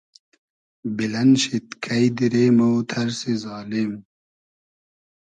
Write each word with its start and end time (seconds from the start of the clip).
بیلئن 0.95 1.29
شید 1.41 1.67
کݷ 1.83 2.03
دیرې 2.15 2.45
مۉ 2.57 2.71
تئرسی 2.89 3.33
زالیم 3.43 3.91